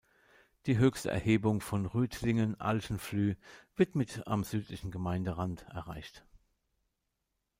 Die 0.65 0.79
höchste 0.79 1.11
Erhebung 1.11 1.61
von 1.61 1.85
Rüdtligen-Alchenflüh 1.85 3.35
wird 3.75 3.93
mit 3.93 4.25
am 4.25 4.43
südlichen 4.43 4.89
Gemeinderand 4.89 5.67
erreicht. 5.69 6.25